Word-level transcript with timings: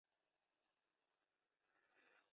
F= 0.03 0.07
Final. 0.07 0.11